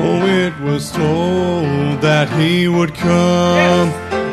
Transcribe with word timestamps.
Oh, 0.00 0.24
it 0.26 0.56
was 0.60 0.92
told 0.92 2.00
that 2.00 2.28
he 2.40 2.68
would 2.68 2.94
come 2.94 3.88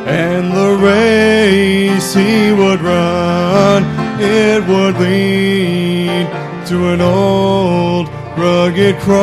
and 0.07 0.51
the 0.51 0.77
race 0.77 2.13
he 2.13 2.51
would 2.51 2.81
run, 2.81 3.83
it 4.21 4.61
would 4.67 4.95
lead 4.99 6.27
to 6.67 6.89
an 6.89 7.01
old 7.01 8.07
rugged 8.37 8.97
cross. 8.99 9.15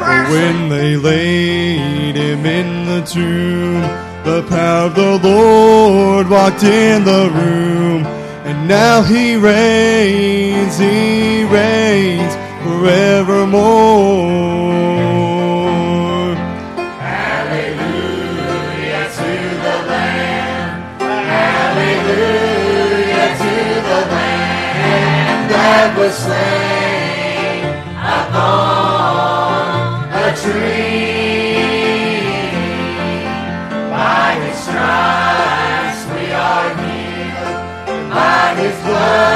But 0.00 0.28
when 0.30 0.68
they 0.68 0.96
laid 0.96 2.16
him 2.16 2.44
in 2.44 2.86
the 2.86 3.02
tomb, 3.02 3.82
the 4.24 4.44
power 4.48 4.86
of 4.86 4.96
the 4.96 5.20
Lord 5.22 6.28
walked 6.28 6.64
in 6.64 7.04
the 7.04 7.30
room. 7.30 8.04
And 8.44 8.68
now 8.68 9.02
he 9.02 9.36
reigns, 9.36 10.76
he 10.78 11.44
reigns 11.44 12.45
Hallelujah 22.16 23.28
to 23.36 23.52
the 23.88 24.00
Lamb 24.08 25.40
that 25.52 25.88
was 25.98 26.14
slain 26.16 27.60
upon 28.24 28.88
a 30.16 30.32
tree. 30.40 31.60
By 33.92 34.28
his 34.40 34.56
stripes 34.64 36.00
we 36.08 36.24
are 36.32 36.72
healed. 36.80 37.60
By 38.08 38.44
his 38.62 38.76
blood 38.80 39.35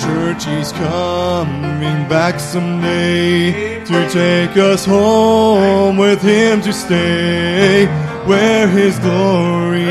Church, 0.00 0.44
he's 0.44 0.70
coming 0.72 2.08
back 2.08 2.38
someday 2.38 3.84
to 3.84 4.08
take 4.10 4.56
us 4.56 4.84
home 4.84 5.96
with 5.96 6.22
him 6.22 6.60
to 6.62 6.72
stay, 6.72 7.86
where 8.24 8.68
his 8.68 8.96
glory 9.00 9.86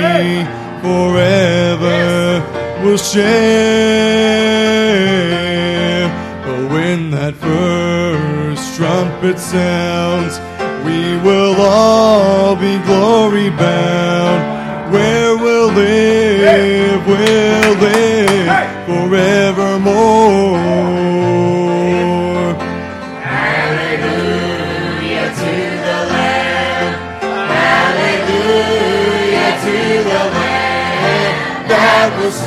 forever 0.82 2.42
will 2.84 2.98
share. 2.98 3.28
But 6.46 6.72
when 6.72 7.12
that 7.12 7.36
first 7.36 8.78
trumpet 8.78 9.38
sounds, 9.40 10.40
we 10.86 11.18
will 11.18 11.56
all 11.60 12.56
be 12.56 12.78
glory 12.86 13.50
bound. 13.50 13.97
That 32.10 32.24
was 32.24 32.40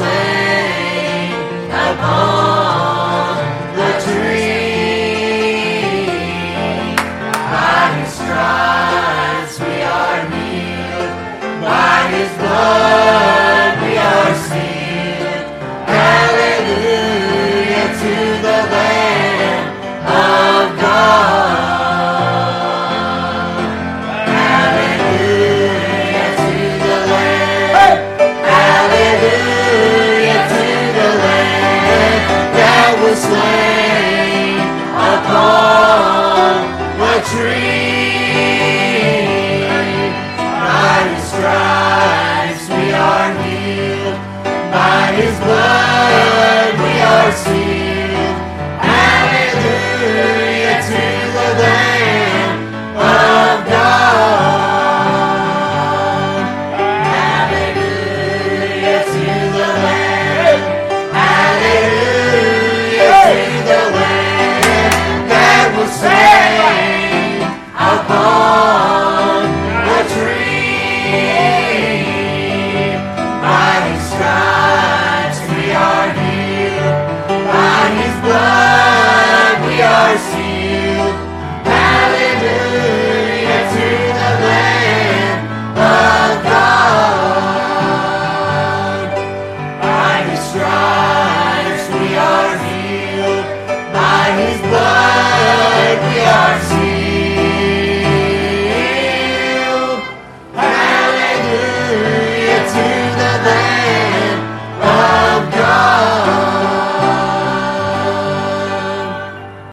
upon 1.92 3.36
the 3.76 3.90
tree. 4.04 5.20
By 7.52 7.82
his 7.98 8.10
stripes 8.18 9.54
we 9.60 9.76
are 9.82 10.20
healed. 10.32 11.12
By 11.60 11.98
his 12.14 12.30
blood 12.38 12.89
upon 35.40 36.98
the 36.98 37.14
tree. 37.30 37.79